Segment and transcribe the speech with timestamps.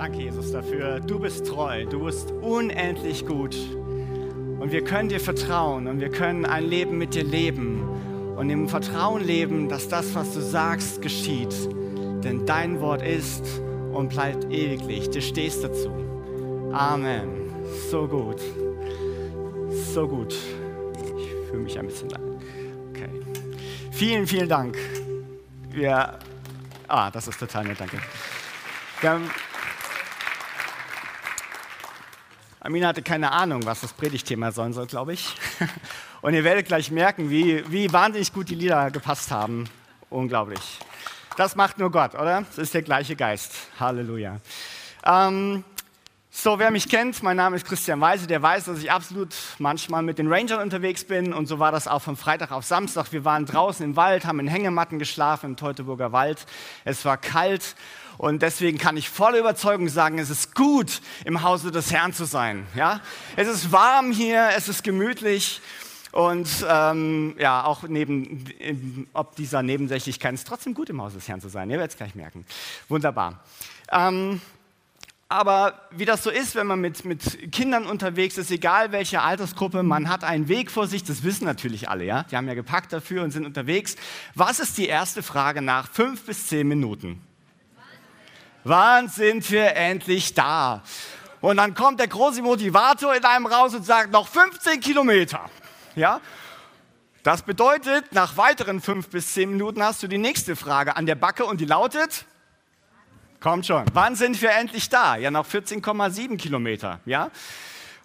[0.00, 0.98] Danke, Jesus, dafür.
[0.98, 3.54] Du bist treu, du bist unendlich gut.
[4.58, 7.86] Und wir können dir vertrauen und wir können ein Leben mit dir leben
[8.34, 11.54] und im Vertrauen leben, dass das, was du sagst, geschieht.
[12.24, 13.60] Denn dein Wort ist
[13.92, 15.10] und bleibt ewiglich.
[15.10, 15.90] Du stehst dazu.
[16.72, 17.52] Amen.
[17.90, 18.40] So gut.
[19.92, 20.34] So gut.
[20.94, 22.40] Ich fühle mich ein bisschen lang.
[22.88, 23.10] Okay.
[23.90, 24.78] Vielen, vielen Dank.
[25.68, 26.18] Wir,
[26.88, 27.98] ah, das ist total nett, danke.
[29.02, 29.30] Wir haben,
[32.62, 35.34] Amina hatte keine Ahnung, was das Predigtthema sein soll, glaube ich.
[36.20, 39.64] Und ihr werdet gleich merken, wie, wie wahnsinnig gut die Lieder gepasst haben.
[40.10, 40.78] Unglaublich.
[41.38, 42.42] Das macht nur Gott, oder?
[42.42, 43.54] Das ist der gleiche Geist.
[43.78, 44.40] Halleluja.
[45.06, 45.64] Ähm,
[46.32, 50.02] so, wer mich kennt, mein Name ist Christian Weise, der weiß, dass ich absolut manchmal
[50.02, 53.10] mit den Rangern unterwegs bin und so war das auch von Freitag auf Samstag.
[53.10, 56.44] Wir waren draußen im Wald, haben in Hängematten geschlafen im Teutoburger Wald.
[56.84, 57.74] Es war kalt
[58.20, 62.26] und deswegen kann ich voller Überzeugung sagen, es ist gut, im Hause des Herrn zu
[62.26, 62.66] sein.
[62.74, 63.00] Ja?
[63.34, 65.62] Es ist warm hier, es ist gemütlich
[66.12, 71.40] und ähm, ja, auch neben, ob dieser Nebensächlichkeit ist trotzdem gut, im Hause des Herrn
[71.40, 71.70] zu sein.
[71.70, 72.44] Ihr werdet es gleich merken.
[72.90, 73.42] Wunderbar.
[73.90, 74.42] Ähm,
[75.30, 79.82] aber wie das so ist, wenn man mit, mit Kindern unterwegs ist, egal welche Altersgruppe,
[79.82, 82.24] man hat einen Weg vor sich, das wissen natürlich alle, ja?
[82.24, 83.96] Die haben ja gepackt dafür und sind unterwegs.
[84.34, 87.22] Was ist die erste Frage nach fünf bis zehn Minuten?
[88.64, 90.82] Wann sind wir endlich da?
[91.40, 95.48] Und dann kommt der große Motivator in einem raus und sagt, noch 15 Kilometer.
[95.96, 96.20] Ja?
[97.22, 101.14] Das bedeutet, nach weiteren fünf bis zehn Minuten hast du die nächste Frage an der
[101.14, 102.26] Backe und die lautet,
[103.40, 105.16] kommt schon, wann sind wir endlich da?
[105.16, 107.00] Ja, noch 14,7 Kilometer.
[107.06, 107.30] Ja?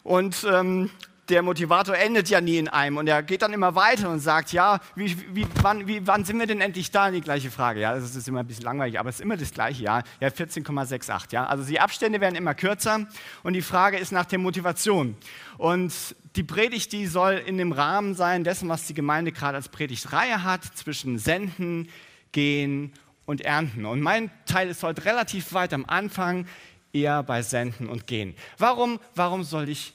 [0.03, 0.89] Und ähm,
[1.29, 4.51] der Motivator endet ja nie in einem und er geht dann immer weiter und sagt,
[4.51, 7.09] ja, wie, wie, wann, wie, wann sind wir denn endlich da?
[7.09, 9.51] Die gleiche Frage, ja, das ist immer ein bisschen langweilig, aber es ist immer das
[9.51, 13.07] gleiche, ja, ja 14,68, ja, also die Abstände werden immer kürzer
[13.43, 15.15] und die Frage ist nach der Motivation
[15.57, 15.93] und
[16.35, 20.43] die Predigt, die soll in dem Rahmen sein dessen, was die Gemeinde gerade als Predigtreihe
[20.43, 21.89] hat, zwischen Senden,
[22.31, 22.93] Gehen
[23.25, 26.45] und Ernten und mein Teil ist heute relativ weit am Anfang,
[26.93, 28.35] eher bei Senden und Gehen.
[28.57, 29.93] Warum, warum soll ich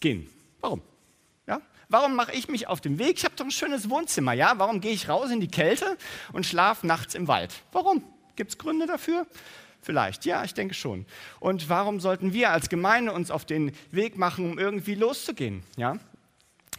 [0.00, 0.28] gehen?
[0.64, 0.80] Warum?
[1.46, 1.60] Ja?
[1.90, 3.18] Warum mache ich mich auf den Weg?
[3.18, 4.32] Ich habe doch ein schönes Wohnzimmer.
[4.32, 4.54] Ja?
[4.56, 5.98] Warum gehe ich raus in die Kälte
[6.32, 7.52] und schlafe nachts im Wald?
[7.70, 8.02] Warum?
[8.34, 9.26] Gibt es Gründe dafür?
[9.82, 11.04] Vielleicht, ja, ich denke schon.
[11.38, 15.62] Und warum sollten wir als Gemeinde uns auf den Weg machen, um irgendwie loszugehen?
[15.76, 15.98] Ja?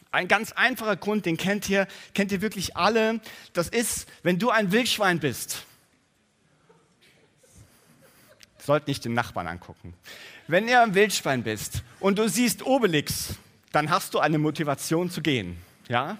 [0.09, 3.21] Ein ganz einfacher Grund, den kennt ihr, kennt ihr wirklich alle.
[3.53, 5.63] Das ist, wenn du ein Wildschwein bist.
[8.57, 9.93] Sollt nicht den Nachbarn angucken.
[10.47, 13.35] Wenn ihr ein Wildschwein bist und du siehst Obelix,
[13.75, 15.57] dann hast du eine Motivation zu gehen.
[15.89, 16.17] Ja?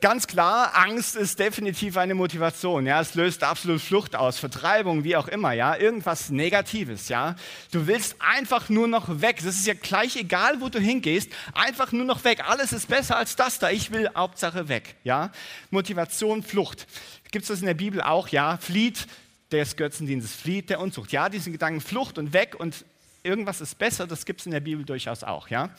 [0.00, 2.84] Ganz klar, Angst ist definitiv eine Motivation.
[2.84, 5.52] Ja, es löst absolut Flucht aus, Vertreibung, wie auch immer.
[5.52, 7.08] Ja, irgendwas Negatives.
[7.08, 7.36] Ja,
[7.70, 9.36] du willst einfach nur noch weg.
[9.36, 11.30] Das ist ja gleich egal, wo du hingehst.
[11.54, 12.42] Einfach nur noch weg.
[12.46, 13.70] Alles ist besser als das da.
[13.70, 14.96] Ich will Hauptsache weg.
[15.04, 15.30] Ja,
[15.70, 16.86] Motivation, Flucht.
[17.30, 18.28] Gibt es das in der Bibel auch?
[18.28, 19.06] Ja, flieht
[19.52, 21.12] des Götzendienstes, flieht der Unzucht.
[21.12, 22.84] Ja, diesen Gedanken Flucht und weg und
[23.22, 24.06] irgendwas ist besser.
[24.06, 25.48] Das gibt es in der Bibel durchaus auch.
[25.48, 25.70] Ja.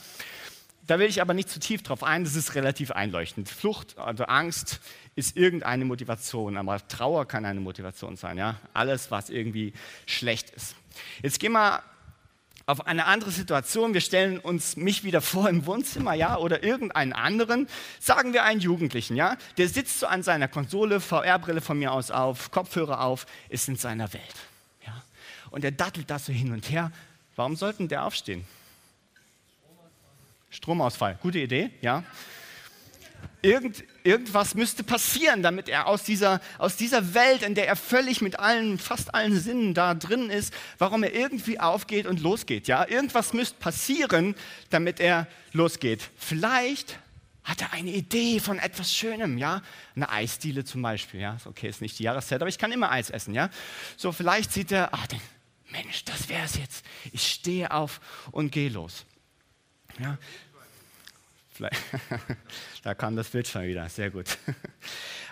[0.87, 3.49] Da will ich aber nicht zu tief drauf ein, das ist relativ einleuchtend.
[3.49, 4.79] Flucht, also Angst,
[5.15, 8.37] ist irgendeine Motivation, aber Trauer kann eine Motivation sein.
[8.37, 8.59] Ja?
[8.73, 9.73] Alles, was irgendwie
[10.05, 10.75] schlecht ist.
[11.23, 11.81] Jetzt gehen wir
[12.67, 13.93] auf eine andere Situation.
[13.93, 17.67] Wir stellen uns mich wieder vor im Wohnzimmer, ja, oder irgendeinen anderen.
[17.99, 22.11] Sagen wir einen Jugendlichen, ja, der sitzt so an seiner Konsole, VR-Brille von mir aus
[22.11, 24.35] auf, Kopfhörer auf, ist in seiner Welt,
[24.85, 25.03] ja.
[25.51, 26.91] Und der dattelt da so hin und her.
[27.35, 28.45] Warum sollten der aufstehen?
[30.55, 32.03] Stromausfall, gute Idee, ja.
[33.41, 38.21] Irgend, irgendwas müsste passieren, damit er aus dieser, aus dieser Welt, in der er völlig
[38.21, 42.67] mit allen, fast allen Sinnen da drin ist, warum er irgendwie aufgeht und losgeht.
[42.67, 42.87] Ja?
[42.87, 44.35] Irgendwas müsste passieren,
[44.69, 46.09] damit er losgeht.
[46.15, 46.97] Vielleicht
[47.43, 49.61] hat er eine Idee von etwas Schönem, ja?
[49.95, 51.37] Eine Eisdiele zum Beispiel, ja?
[51.45, 53.49] Okay, ist nicht die Jahreszeit, aber ich kann immer Eis essen, ja?
[53.97, 55.05] So, vielleicht sieht er, ach,
[55.69, 56.85] Mensch, das wäre es jetzt.
[57.11, 57.99] Ich stehe auf
[58.31, 59.05] und gehe los.
[59.99, 60.17] Ja,
[62.83, 64.37] da kam das Bild schon wieder, sehr gut.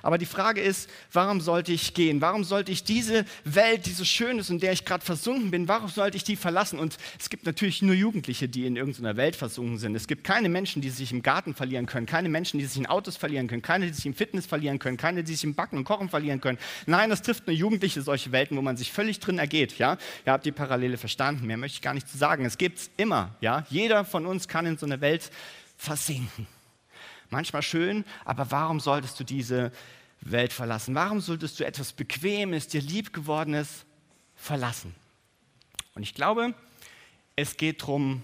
[0.03, 2.19] Aber die Frage ist, warum sollte ich gehen?
[2.19, 5.69] Warum sollte ich diese Welt, die so schön ist, in der ich gerade versunken bin,
[5.69, 6.77] warum sollte ich die verlassen?
[6.77, 9.95] Und es gibt natürlich nur Jugendliche, die in irgendeiner Welt versunken sind.
[9.95, 12.85] Es gibt keine Menschen, die sich im Garten verlieren können, keine Menschen, die sich in
[12.85, 15.77] Autos verlieren können, keine, die sich im Fitness verlieren können, keine, die sich im Backen
[15.77, 16.57] und Kochen verlieren können.
[16.85, 19.77] Nein, das trifft nur Jugendliche, solche Welten, wo man sich völlig drin ergeht.
[19.77, 19.97] Ja?
[20.25, 22.43] Ihr habt die Parallele verstanden, mehr möchte ich gar nicht zu sagen.
[22.43, 23.35] Es gibt es immer.
[23.39, 23.65] Ja?
[23.69, 25.31] Jeder von uns kann in so eine Welt
[25.83, 26.47] versinken.
[27.29, 29.71] Manchmal schön, aber warum solltest du diese
[30.21, 30.95] Welt verlassen?
[30.95, 33.85] Warum solltest du etwas Bequemes, dir liebgewordenes
[34.35, 34.95] verlassen?
[35.95, 36.53] Und ich glaube,
[37.35, 38.23] es geht darum,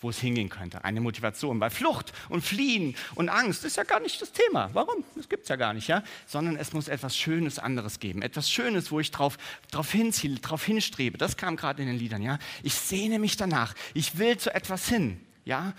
[0.00, 0.84] wo es hingehen könnte.
[0.84, 1.58] Eine Motivation.
[1.58, 4.70] Bei Flucht und Fliehen und Angst ist ja gar nicht das Thema.
[4.72, 5.04] Warum?
[5.14, 6.02] Das gibt es ja gar nicht, ja?
[6.26, 8.22] Sondern es muss etwas Schönes anderes geben.
[8.22, 9.38] Etwas Schönes, wo ich drauf,
[9.70, 11.18] drauf hinziele, drauf hinstrebe.
[11.18, 12.38] Das kam gerade in den Liedern, ja?
[12.62, 13.74] Ich sehne mich danach.
[13.94, 15.72] Ich will zu etwas hin, ja?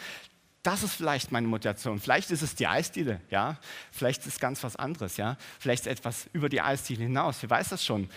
[0.63, 2.00] Das ist vielleicht meine Motivation.
[2.00, 3.57] Vielleicht ist es die Eisdiele, ja?
[3.92, 5.38] Vielleicht ist es ganz was anderes, ja?
[5.60, 7.38] Vielleicht etwas über die Eisdiele hinaus.
[7.42, 8.10] Wer weiß das schon?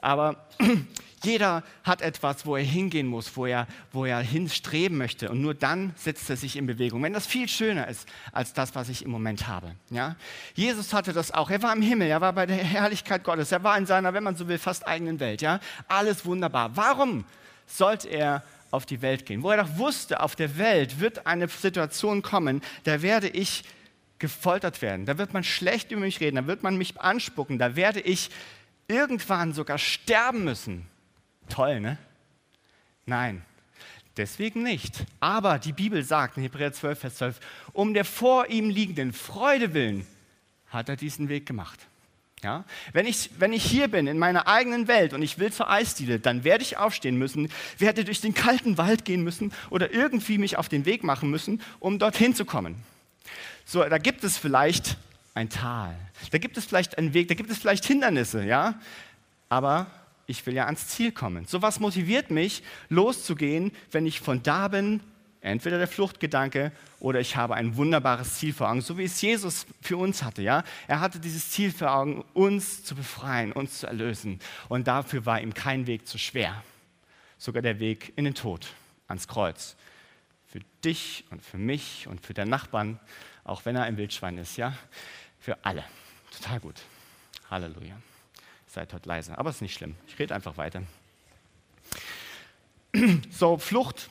[0.00, 0.46] Aber
[1.22, 5.30] jeder hat etwas, wo er hingehen muss, wo er, wo er hinstreben möchte.
[5.30, 7.02] Und nur dann setzt er sich in Bewegung.
[7.02, 9.74] Wenn das viel schöner ist als das, was ich im Moment habe.
[9.90, 10.16] Ja?
[10.54, 11.50] Jesus hatte das auch.
[11.50, 13.52] Er war im Himmel, er war bei der Herrlichkeit Gottes.
[13.52, 15.42] Er war in seiner, wenn man so will, fast eigenen Welt.
[15.42, 15.60] Ja?
[15.86, 16.74] Alles wunderbar.
[16.76, 17.26] Warum
[17.66, 19.42] sollte er auf die Welt gehen?
[19.42, 23.64] Wo er doch wusste, auf der Welt wird eine Situation kommen, da werde ich
[24.18, 25.06] gefoltert werden.
[25.06, 26.36] Da wird man schlecht über mich reden.
[26.36, 27.58] Da wird man mich anspucken.
[27.58, 28.30] Da werde ich
[28.86, 30.86] irgendwann sogar sterben müssen.
[31.48, 31.98] Toll, ne?
[33.06, 33.42] Nein,
[34.16, 35.04] deswegen nicht.
[35.18, 37.40] Aber die Bibel sagt in Hebräer 12, Vers 12,
[37.72, 40.06] um der vor ihm liegenden Freude willen
[40.68, 41.80] hat er diesen Weg gemacht.
[42.42, 42.64] Ja?
[42.92, 46.18] Wenn, ich, wenn ich hier bin in meiner eigenen Welt und ich will zur Eisdiele,
[46.18, 50.56] dann werde ich aufstehen müssen, werde durch den kalten Wald gehen müssen oder irgendwie mich
[50.56, 52.76] auf den Weg machen müssen, um dorthin zu kommen.
[53.64, 54.96] So, da gibt es vielleicht
[55.34, 55.94] ein Tal.
[56.30, 58.80] Da gibt es vielleicht einen Weg, da gibt es vielleicht Hindernisse, ja?
[59.48, 59.86] Aber
[60.26, 61.46] ich will ja ans Ziel kommen.
[61.46, 65.00] So was motiviert mich, loszugehen, wenn ich von da bin,
[65.40, 69.66] entweder der Fluchtgedanke oder ich habe ein wunderbares Ziel vor Augen, so wie es Jesus
[69.80, 70.64] für uns hatte, ja?
[70.86, 74.38] Er hatte dieses Ziel vor Augen, uns zu befreien, uns zu erlösen.
[74.68, 76.62] Und dafür war ihm kein Weg zu schwer.
[77.38, 78.68] Sogar der Weg in den Tod,
[79.08, 79.76] ans Kreuz.
[80.46, 83.00] Für dich und für mich und für den Nachbarn,
[83.44, 84.74] auch wenn er ein Wildschwein ist, ja?
[85.38, 85.84] Für alle.
[86.36, 86.76] Total gut.
[87.50, 87.96] Halleluja.
[88.66, 89.96] Seid heute leise, aber es ist nicht schlimm.
[90.06, 90.82] Ich rede einfach weiter.
[93.30, 94.10] So, Flucht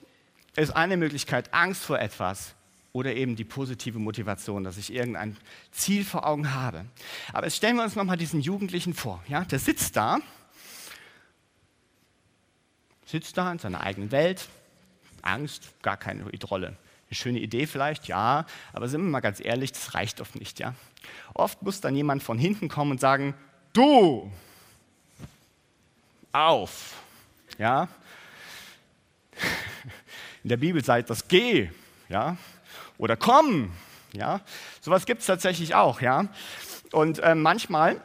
[0.55, 2.55] ist eine Möglichkeit, Angst vor etwas
[2.91, 5.37] oder eben die positive Motivation, dass ich irgendein
[5.71, 6.85] Ziel vor Augen habe.
[7.33, 9.23] Aber jetzt stellen wir uns nochmal diesen Jugendlichen vor.
[9.27, 9.45] Ja?
[9.45, 10.19] Der sitzt da,
[13.05, 14.47] sitzt da in seiner eigenen Welt,
[15.21, 16.67] Angst, gar keine Rolle.
[16.67, 20.59] Eine schöne Idee vielleicht, ja, aber sind wir mal ganz ehrlich, das reicht oft nicht.
[20.59, 20.75] Ja?
[21.33, 23.33] Oft muss dann jemand von hinten kommen und sagen,
[23.73, 24.31] du,
[26.31, 26.95] auf.
[27.57, 27.87] Ja?
[30.43, 31.69] In der Bibel sagt das geh,
[32.07, 32.37] ja?
[32.97, 33.71] Oder komm,
[34.13, 34.41] ja?
[34.81, 36.27] Sowas gibt es tatsächlich auch, ja?
[36.91, 38.01] Und äh, manchmal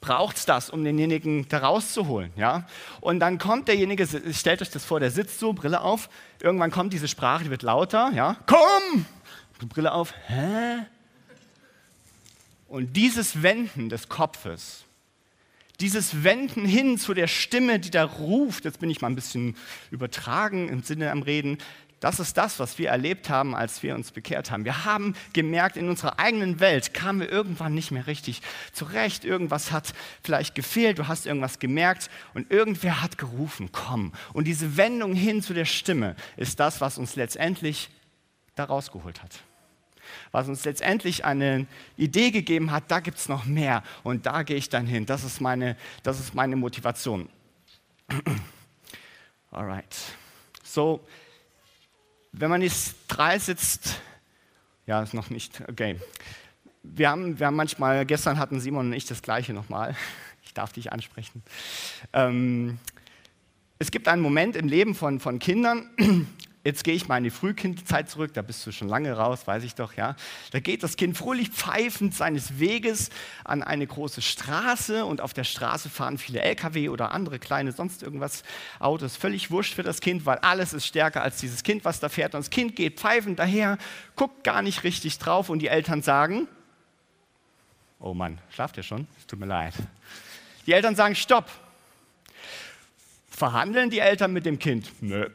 [0.00, 2.32] braucht es das, um denjenigen da rauszuholen.
[2.36, 2.66] Ja?
[3.00, 6.08] Und dann kommt derjenige, stellt euch das vor, der sitzt so, Brille auf,
[6.40, 8.36] irgendwann kommt diese Sprache, die wird lauter, ja?
[8.46, 9.06] komm!
[9.68, 10.86] Brille auf, hä?
[12.68, 14.84] Und dieses Wenden des Kopfes,
[15.80, 19.56] dieses Wenden hin zu der Stimme, die da ruft, jetzt bin ich mal ein bisschen
[19.90, 21.58] übertragen im Sinne am Reden,
[22.00, 24.64] das ist das, was wir erlebt haben, als wir uns bekehrt haben.
[24.64, 28.40] Wir haben gemerkt, in unserer eigenen Welt kamen wir irgendwann nicht mehr richtig
[28.72, 29.26] zurecht.
[29.26, 29.92] Irgendwas hat
[30.22, 34.12] vielleicht gefehlt, du hast irgendwas gemerkt und irgendwer hat gerufen, komm.
[34.32, 37.90] Und diese Wendung hin zu der Stimme ist das, was uns letztendlich
[38.54, 39.40] da rausgeholt hat
[40.32, 41.66] was uns letztendlich eine
[41.96, 45.06] Idee gegeben hat, da gibt es noch mehr und da gehe ich dann hin.
[45.06, 47.28] Das ist meine, das ist meine Motivation.
[49.50, 49.96] Alright.
[50.62, 51.00] So,
[52.32, 54.00] wenn man jetzt drei sitzt,
[54.86, 55.96] ja, ist noch nicht, okay.
[56.82, 59.96] Wir haben, wir haben manchmal, gestern hatten Simon und ich das Gleiche nochmal.
[60.42, 61.44] Ich darf dich ansprechen.
[62.12, 62.80] Ähm,
[63.78, 65.88] es gibt einen Moment im Leben von, von Kindern,
[66.62, 69.64] Jetzt gehe ich mal in die Frühkindzeit zurück, da bist du schon lange raus, weiß
[69.64, 70.14] ich doch, ja.
[70.50, 73.08] Da geht das Kind fröhlich pfeifend seines Weges
[73.44, 78.02] an eine große Straße und auf der Straße fahren viele LKW oder andere kleine, sonst
[78.02, 78.42] irgendwas
[78.78, 79.16] Autos.
[79.16, 82.34] Völlig wurscht für das Kind, weil alles ist stärker als dieses Kind, was da fährt.
[82.34, 83.78] Und das Kind geht pfeifend daher,
[84.14, 86.46] guckt gar nicht richtig drauf und die Eltern sagen,
[88.00, 89.06] oh Mann, schlaft ihr schon?
[89.18, 89.72] Es tut mir leid.
[90.66, 91.50] Die Eltern sagen, stopp.
[93.30, 94.92] Verhandeln die Eltern mit dem Kind?
[95.00, 95.30] Nö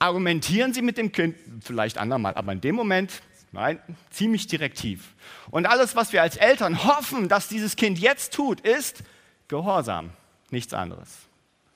[0.00, 3.78] argumentieren sie mit dem Kind, vielleicht andermal, aber in dem Moment, nein,
[4.10, 5.14] ziemlich direktiv.
[5.50, 9.04] Und alles, was wir als Eltern hoffen, dass dieses Kind jetzt tut, ist
[9.46, 10.10] Gehorsam,
[10.50, 11.08] nichts anderes.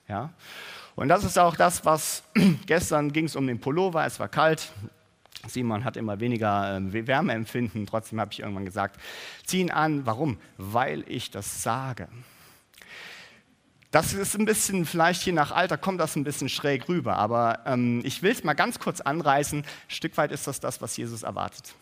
[0.09, 0.33] Ja?
[0.97, 2.23] Und das ist auch das, was
[2.66, 4.73] gestern ging es um den Pullover, es war kalt.
[5.47, 8.99] Simon hat immer weniger äh, Wärmeempfinden, trotzdem habe ich irgendwann gesagt,
[9.45, 10.07] zieh ihn an.
[10.07, 10.38] Warum?
[10.57, 12.09] Weil ich das sage.
[13.94, 17.60] Das ist ein bisschen, vielleicht je nach Alter kommt das ein bisschen schräg rüber, aber
[17.64, 19.60] ähm, ich will es mal ganz kurz anreißen.
[19.60, 21.74] Ein Stück weit ist das das, was Jesus erwartet.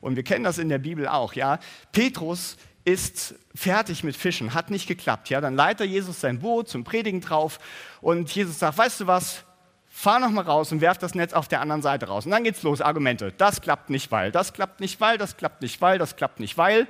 [0.00, 1.58] Und wir kennen das in der Bibel auch, ja.
[1.92, 5.28] Petrus ist fertig mit Fischen, hat nicht geklappt.
[5.28, 7.58] Ja, dann leitet Jesus sein Boot zum Predigen drauf
[8.00, 9.44] und Jesus sagt, weißt du was,
[9.86, 12.24] fahr noch mal raus und werf das Netz auf der anderen Seite raus.
[12.24, 13.30] Und dann geht's los, Argumente.
[13.36, 16.56] Das klappt nicht, weil, das klappt nicht, weil, das klappt nicht, weil, das klappt nicht,
[16.56, 16.88] weil.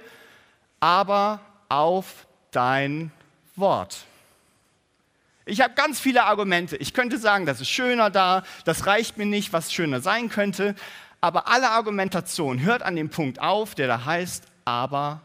[0.79, 3.11] Aber auf dein
[3.57, 4.05] Wort.
[5.45, 6.77] Ich habe ganz viele Argumente.
[6.77, 10.75] Ich könnte sagen, das ist schöner da, das reicht mir nicht, was schöner sein könnte.
[11.21, 15.21] Aber alle Argumentation hört an dem Punkt auf, der da heißt, aber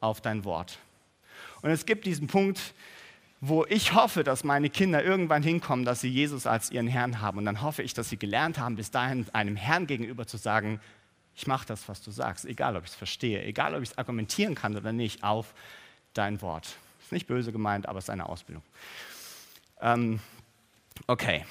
[0.00, 0.78] auf dein Wort.
[1.62, 2.60] Und es gibt diesen Punkt,
[3.40, 7.38] wo ich hoffe, dass meine Kinder irgendwann hinkommen, dass sie Jesus als ihren Herrn haben.
[7.38, 10.80] Und dann hoffe ich, dass sie gelernt haben, bis dahin einem Herrn gegenüber zu sagen,
[11.34, 13.98] ich mache das, was du sagst, egal ob ich es verstehe, egal ob ich es
[13.98, 15.52] argumentieren kann oder nicht, auf
[16.14, 16.76] dein Wort.
[17.06, 18.64] Ist nicht böse gemeint, aber es ist eine Ausbildung.
[19.80, 20.18] Ähm,
[21.06, 21.44] okay.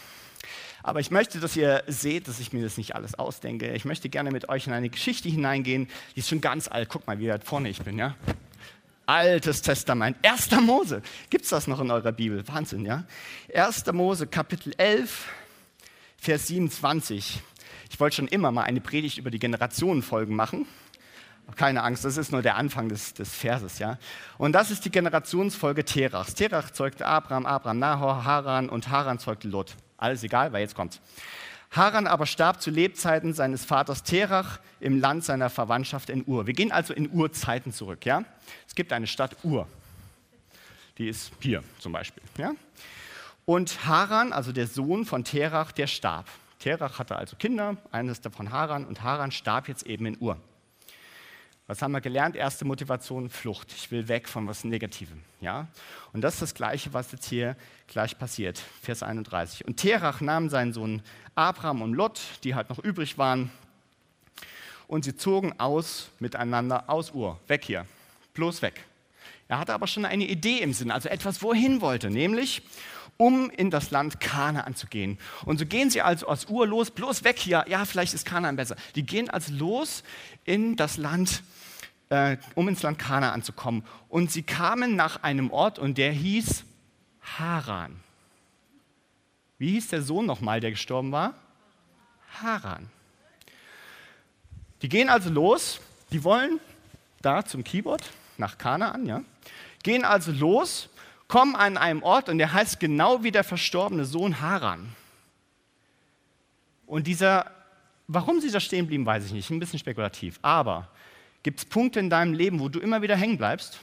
[0.83, 3.74] Aber ich möchte, dass ihr seht, dass ich mir das nicht alles ausdenke.
[3.74, 6.89] Ich möchte gerne mit euch in eine Geschichte hineingehen, die ist schon ganz alt.
[6.89, 8.17] Guck mal, wie weit vorne ich bin, ja?
[9.05, 10.51] Altes Testament, 1.
[10.59, 11.01] Mose.
[11.29, 12.45] Gibt es das noch in eurer Bibel?
[12.50, 13.05] Wahnsinn, ja?
[13.53, 13.85] 1.
[13.93, 15.29] Mose, Kapitel 11,
[16.17, 17.41] Vers 27.
[17.89, 20.67] Ich wollte schon immer mal eine Predigt über die Generationenfolgen machen.
[21.55, 23.97] Keine Angst, das ist nur der Anfang des, des Verses, ja.
[24.37, 26.33] Und das ist die Generationsfolge Terachs.
[26.33, 29.75] Terach zeugte Abraham, Abraham Nahor, Haran und Haran zeugte Lot.
[29.97, 30.99] Alles egal, weil jetzt kommt's.
[31.71, 36.47] Haran aber starb zu Lebzeiten seines Vaters Terach im Land seiner Verwandtschaft in Ur.
[36.47, 38.05] Wir gehen also in Urzeiten zurück.
[38.05, 38.23] Ja?
[38.67, 39.67] Es gibt eine Stadt Ur.
[40.97, 42.23] Die ist hier zum Beispiel.
[42.37, 42.53] Ja?
[43.45, 46.25] Und Haran, also der Sohn von Terach, der starb.
[46.59, 50.37] Terach hatte also Kinder, eines davon Haran, und Haran starb jetzt eben in Ur.
[51.67, 52.36] Was haben wir gelernt?
[52.36, 53.74] Erste Motivation, Flucht.
[53.75, 55.22] Ich will weg von was Negativem.
[55.41, 55.67] Ja?
[56.13, 57.55] Und das ist das Gleiche, was jetzt hier
[57.88, 58.62] gleich passiert.
[58.84, 59.65] Vers 31.
[59.65, 61.01] Und Terach nahm seinen Sohn
[61.34, 63.50] Abraham und Lot, die halt noch übrig waren,
[64.88, 67.39] und sie zogen aus miteinander aus Ur.
[67.48, 67.88] Weg hier.
[68.36, 68.86] Bloß weg.
[69.48, 72.62] Er hatte aber schon eine Idee im Sinn, also etwas, wohin wollte, nämlich
[73.17, 75.17] um in das Land Kanaan zu gehen.
[75.45, 77.65] Und so gehen sie also aus Ur los, bloß weg hier.
[77.67, 78.75] Ja, vielleicht ist Kanaan besser.
[78.95, 80.03] Die gehen also los
[80.43, 81.41] in das Land
[82.09, 83.83] äh, um ins Land Kana anzukommen.
[84.09, 86.63] Und sie kamen nach einem Ort und der hieß
[87.38, 88.00] Haran.
[89.57, 91.33] Wie hieß der Sohn nochmal, der gestorben war?
[92.41, 92.89] Haran.
[94.81, 95.79] Die gehen also los,
[96.12, 96.59] die wollen
[97.21, 98.03] da zum Keyboard
[98.38, 99.24] nach Kanaan, ja.
[99.83, 100.89] Gehen also los,
[101.27, 104.93] kommen an einem Ort und der heißt genau wie der verstorbene Sohn Haran.
[106.85, 107.50] Und dieser,
[108.07, 110.39] warum sie da stehen blieben, weiß ich nicht, ein bisschen spekulativ.
[110.41, 110.89] Aber
[111.45, 113.79] Gibt es Punkte in deinem Leben, wo du immer wieder hängen bleibst?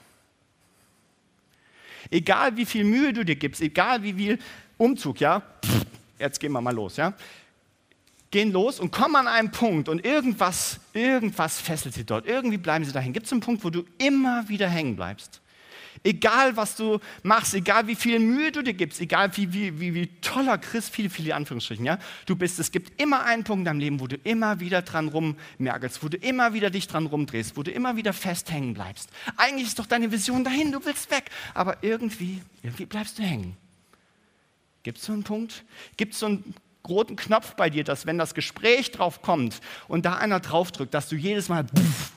[2.11, 4.41] Egal wie viel Mühe du dir gibst, egal wie viel
[4.79, 5.43] Umzug, ja,
[6.19, 7.15] jetzt gehen wir mal los, ja.
[8.33, 12.27] Gehen los und kommen an einen Punkt und irgendwas, irgendwas fesselt sie dort.
[12.27, 13.13] Irgendwie bleiben sie dahin.
[13.13, 15.41] Gibt es einen Punkt, wo du immer wieder hängen bleibst?
[16.05, 19.95] Egal, was du machst, egal, wie viel Mühe du dir gibst, egal, wie, wie, wie,
[19.95, 23.65] wie toller Christ, viele, viele Anführungsstrichen, ja, du bist, es gibt immer einen Punkt in
[23.67, 27.57] deinem Leben, wo du immer wieder dran rummerkelst, wo du immer wieder dich dran rumdrehst,
[27.57, 29.11] wo du immer wieder festhängen bleibst.
[29.37, 33.57] Eigentlich ist doch deine Vision dahin, du willst weg, aber irgendwie, irgendwie bleibst du hängen.
[34.83, 35.65] Gibt es so einen Punkt?
[35.97, 36.55] Gibt es so einen
[36.89, 41.09] roten Knopf bei dir, dass wenn das Gespräch drauf kommt und da einer draufdrückt, dass
[41.09, 42.13] du jedes Mal pff,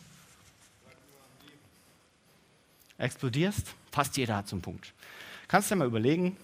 [2.98, 4.94] explodierst, fast jeder hat so Punkt.
[5.48, 6.38] Kannst du dir mal überlegen,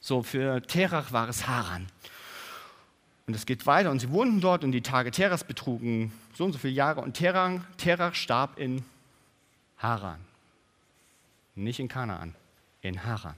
[0.00, 1.86] so für Terach war es Haran.
[3.26, 6.52] Und es geht weiter und sie wohnten dort und die Tage Terachs betrugen so und
[6.52, 8.84] so viele Jahre und Terach, Terach starb in
[9.76, 10.18] Haran.
[11.54, 12.34] Nicht in Kanaan,
[12.80, 13.34] in Haran.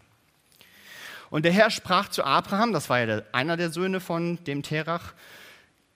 [1.31, 5.13] Und der Herr sprach zu Abraham, das war ja einer der Söhne von dem Terach,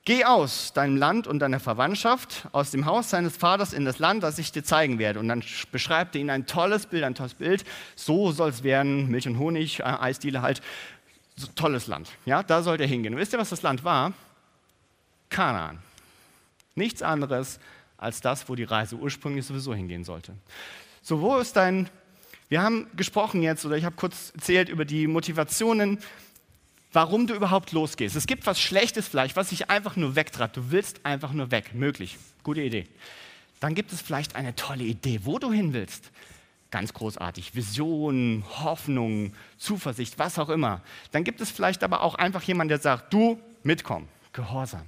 [0.04, 4.22] Geh aus deinem Land und deiner Verwandtschaft, aus dem Haus deines Vaters in das Land,
[4.22, 5.18] das ich dir zeigen werde.
[5.18, 5.42] Und dann
[5.72, 7.64] beschreibt er ihnen ein tolles Bild, ein tolles Bild.
[7.96, 10.60] So soll es werden, Milch und Honig, äh, Eisdiele halt.
[11.36, 12.10] So, tolles Land.
[12.26, 13.14] Ja, da sollt ihr hingehen.
[13.14, 14.12] Und wisst ihr, was das Land war?
[15.30, 15.78] Kanaan.
[16.74, 17.58] Nichts anderes
[17.96, 20.34] als das, wo die Reise ursprünglich sowieso hingehen sollte.
[21.02, 21.88] So, wo ist dein
[22.48, 25.98] wir haben gesprochen jetzt, oder ich habe kurz erzählt über die Motivationen
[26.94, 28.16] warum du überhaupt losgehst.
[28.16, 30.56] Es gibt was Schlechtes vielleicht, was dich einfach nur wegtreibt.
[30.56, 31.74] Du willst einfach nur weg.
[31.74, 32.16] Möglich.
[32.42, 32.86] Gute Idee.
[33.60, 36.10] Dann gibt es vielleicht eine tolle Idee, wo du hin willst.
[36.70, 37.54] Ganz großartig.
[37.54, 40.80] Vision, Hoffnung, Zuversicht, was auch immer.
[41.12, 44.08] Dann gibt es vielleicht aber auch einfach jemanden, der sagt, du mitkommen.
[44.32, 44.86] Gehorsam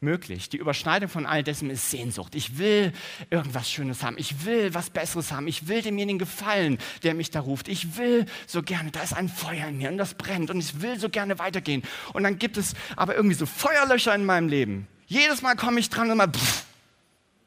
[0.00, 0.48] möglich.
[0.48, 2.34] Die Überschneidung von all dessen ist Sehnsucht.
[2.34, 2.92] Ich will
[3.30, 4.16] irgendwas Schönes haben.
[4.18, 5.48] Ich will was Besseres haben.
[5.48, 7.68] Ich will demjenigen gefallen, der mich da ruft.
[7.68, 10.80] Ich will so gerne, da ist ein Feuer in mir und das brennt und ich
[10.80, 11.82] will so gerne weitergehen.
[12.12, 14.86] Und dann gibt es aber irgendwie so Feuerlöcher in meinem Leben.
[15.06, 16.64] Jedes Mal komme ich dran und mal, pff,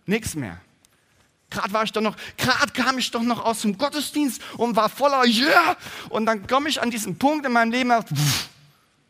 [0.06, 0.60] nichts mehr.
[1.50, 4.90] Gerade war ich doch noch, gerade kam ich doch noch aus dem Gottesdienst und war
[4.90, 5.78] voller Yeah.
[6.10, 7.94] Und dann komme ich an diesen Punkt in meinem Leben,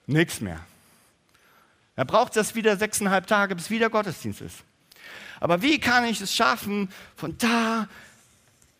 [0.07, 0.59] nichts mehr.
[1.95, 4.57] Er braucht das wieder sechseinhalb Tage, bis wieder Gottesdienst ist.
[5.39, 7.87] Aber wie kann ich es schaffen, von da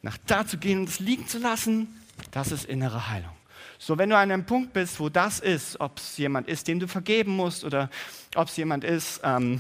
[0.02, 1.88] nach da zu gehen und es liegen zu lassen?
[2.32, 3.36] Das ist innere Heilung.
[3.80, 6.80] So, wenn du an einem Punkt bist, wo das ist, ob es jemand ist, dem
[6.80, 7.90] du vergeben musst oder
[8.36, 9.60] ob es jemand ist, ähm,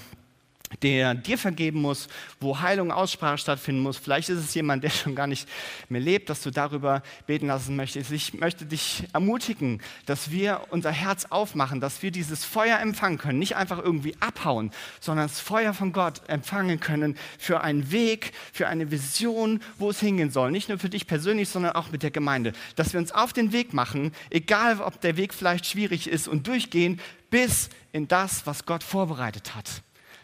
[0.81, 2.07] der dir vergeben muss,
[2.39, 3.97] wo Heilung, Aussprache stattfinden muss.
[3.97, 5.47] Vielleicht ist es jemand, der schon gar nicht
[5.89, 8.11] mehr lebt, dass du darüber beten lassen möchtest.
[8.11, 13.39] Ich möchte dich ermutigen, dass wir unser Herz aufmachen, dass wir dieses Feuer empfangen können,
[13.39, 18.67] nicht einfach irgendwie abhauen, sondern das Feuer von Gott empfangen können für einen Weg, für
[18.67, 20.51] eine Vision, wo es hingehen soll.
[20.51, 22.53] Nicht nur für dich persönlich, sondern auch mit der Gemeinde.
[22.75, 26.47] Dass wir uns auf den Weg machen, egal ob der Weg vielleicht schwierig ist und
[26.47, 26.99] durchgehen,
[27.29, 29.81] bis in das, was Gott vorbereitet hat.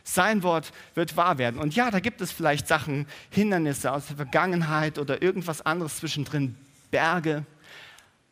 [0.07, 1.59] Sein Wort wird wahr werden.
[1.59, 6.55] Und ja, da gibt es vielleicht Sachen, Hindernisse aus der Vergangenheit oder irgendwas anderes zwischendrin,
[6.91, 7.45] Berge.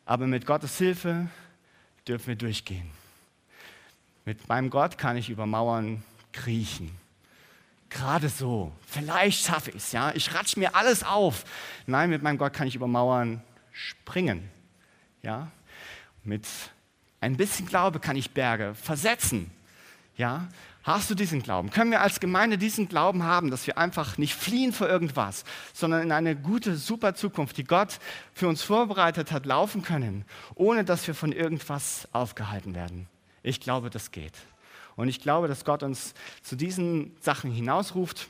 [0.06, 1.28] Aber mit Gottes Hilfe
[2.08, 2.90] dürfen wir durchgehen.
[4.24, 6.02] Mit meinem Gott kann ich über Mauern
[6.32, 6.96] kriechen.
[7.90, 8.72] Gerade so.
[8.86, 10.12] Vielleicht schaffe ich es, ja.
[10.14, 11.44] Ich ratsch mir alles auf.
[11.86, 13.42] Nein, mit meinem Gott kann ich über Mauern
[13.72, 14.48] springen.
[15.22, 15.50] Ja.
[16.24, 16.46] Mit
[17.20, 19.50] ein bisschen Glaube kann ich Berge versetzen.
[20.16, 20.48] Ja.
[20.86, 21.70] Hast du diesen Glauben?
[21.70, 26.00] Können wir als Gemeinde diesen Glauben haben, dass wir einfach nicht fliehen vor irgendwas, sondern
[26.00, 27.98] in eine gute, super Zukunft, die Gott
[28.32, 30.24] für uns vorbereitet hat, laufen können,
[30.54, 33.08] ohne dass wir von irgendwas aufgehalten werden?
[33.42, 34.34] Ich glaube, das geht.
[34.94, 38.28] Und ich glaube, dass Gott uns zu diesen Sachen hinausruft,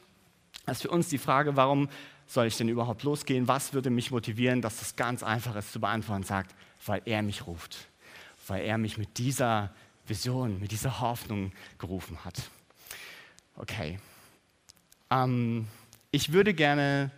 [0.65, 1.91] dass für uns die Frage, warum
[2.27, 3.49] soll ich denn überhaupt losgehen?
[3.49, 6.55] Was würde mich motivieren, dass das ganz einfach ist zu beantworten, sagt,
[6.87, 7.77] weil er mich ruft,
[8.47, 9.75] weil er mich mit dieser
[10.09, 12.51] Vision, mit dieser Hoffnung gerufen hat.
[13.57, 13.99] Okay.
[15.11, 15.67] Ähm,
[16.11, 17.11] ich würde gerne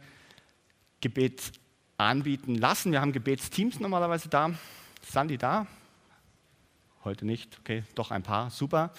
[1.00, 1.52] Gebet
[1.96, 2.92] anbieten lassen.
[2.92, 4.52] Wir haben Gebetsteams normalerweise da.
[5.02, 5.66] Sandy da?
[7.04, 7.58] Heute nicht.
[7.60, 8.50] Okay, doch ein paar.
[8.50, 8.92] Super.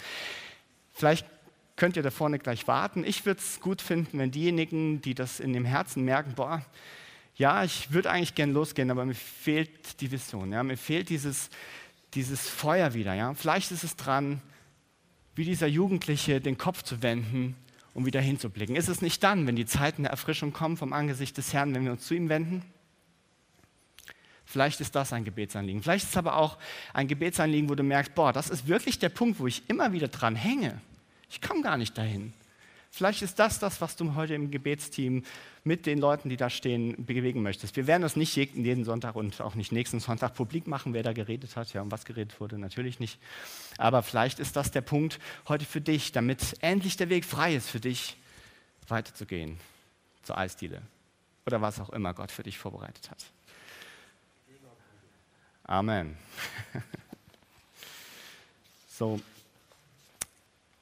[0.93, 1.25] Vielleicht
[1.75, 3.03] könnt ihr da vorne gleich warten.
[3.03, 6.65] Ich würde es gut finden, wenn diejenigen, die das in dem Herzen merken, boah,
[7.35, 10.51] ja, ich würde eigentlich gern losgehen, aber mir fehlt die Vision.
[10.51, 11.49] Ja, mir fehlt dieses,
[12.13, 13.13] dieses Feuer wieder.
[13.13, 13.33] Ja?
[13.33, 14.41] Vielleicht ist es dran,
[15.35, 17.55] wie dieser Jugendliche den Kopf zu wenden,
[17.93, 18.75] um wieder hinzublicken.
[18.75, 21.85] Ist es nicht dann, wenn die Zeiten der Erfrischung kommen vom Angesicht des Herrn, wenn
[21.85, 22.63] wir uns zu ihm wenden?
[24.45, 25.83] Vielleicht ist das ein Gebetsanliegen.
[25.83, 26.57] Vielleicht ist es aber auch
[26.93, 30.07] ein Gebetsanliegen, wo du merkst, boah, das ist wirklich der Punkt, wo ich immer wieder
[30.07, 30.81] dran hänge.
[31.29, 32.33] Ich komme gar nicht dahin.
[32.91, 35.23] Vielleicht ist das das, was du heute im Gebetsteam
[35.63, 37.75] mit den Leuten, die da stehen, bewegen möchtest.
[37.75, 41.13] Wir werden das nicht jeden Sonntag und auch nicht nächsten Sonntag publik machen, wer da
[41.13, 43.19] geredet hat, ja, um was geredet wurde, natürlich nicht.
[43.77, 47.69] Aber vielleicht ist das der Punkt heute für dich, damit endlich der Weg frei ist
[47.69, 48.17] für dich,
[48.87, 49.59] weiterzugehen
[50.23, 50.81] zur Eisdiele
[51.45, 53.23] oder was auch immer Gott für dich vorbereitet hat.
[55.63, 56.17] Amen.
[58.89, 59.21] so,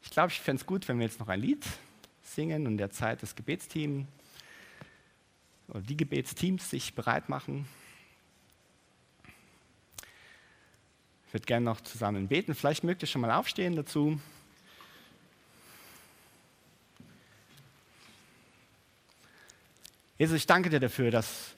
[0.01, 1.65] ich glaube, ich fände es gut, wenn wir jetzt noch ein Lied
[2.37, 4.07] singen und der Zeit das Gebetsteam
[5.69, 7.67] oder die Gebetsteams sich bereit machen.
[11.25, 12.53] Ich würde gerne noch zusammen beten.
[12.53, 14.19] Vielleicht mögt ihr schon mal aufstehen dazu.
[20.19, 21.55] Jesus, ich danke dir dafür, dass,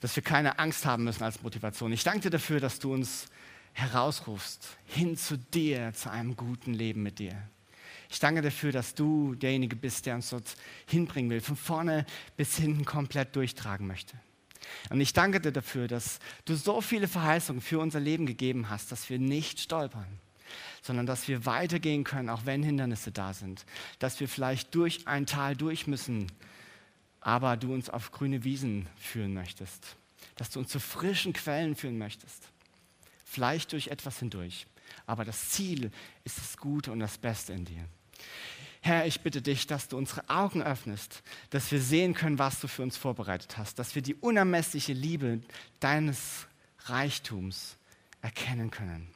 [0.00, 1.92] dass wir keine Angst haben müssen als Motivation.
[1.92, 3.26] Ich danke dir dafür, dass du uns
[3.74, 7.36] herausrufst hin zu dir, zu einem guten Leben mit dir.
[8.12, 10.54] Ich danke dafür, dass du derjenige bist, der uns dort
[10.86, 12.04] hinbringen will, von vorne
[12.36, 14.14] bis hinten komplett durchtragen möchte.
[14.90, 18.92] Und ich danke dir dafür, dass du so viele Verheißungen für unser Leben gegeben hast,
[18.92, 20.20] dass wir nicht stolpern,
[20.82, 23.64] sondern dass wir weitergehen können, auch wenn Hindernisse da sind,
[23.98, 26.30] dass wir vielleicht durch ein Tal durch müssen,
[27.22, 29.96] aber du uns auf grüne Wiesen führen möchtest,
[30.36, 32.50] dass du uns zu frischen Quellen führen möchtest,
[33.24, 34.66] vielleicht durch etwas hindurch.
[35.06, 35.90] Aber das Ziel
[36.24, 37.88] ist das Gute und das Beste in dir.
[38.80, 42.66] Herr, ich bitte dich, dass du unsere Augen öffnest, dass wir sehen können, was du
[42.66, 45.40] für uns vorbereitet hast, dass wir die unermessliche Liebe
[45.78, 46.46] deines
[46.86, 47.76] Reichtums
[48.22, 49.08] erkennen können.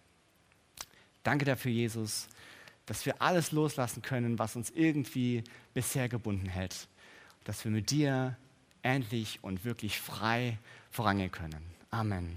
[1.25, 2.29] Danke dafür, Jesus,
[2.87, 5.43] dass wir alles loslassen können, was uns irgendwie
[5.75, 6.87] bisher gebunden hält,
[7.43, 8.37] dass wir mit dir
[8.83, 10.59] endlich und wirklich frei
[10.91, 11.65] vorangehen können.
[11.91, 12.37] Amen.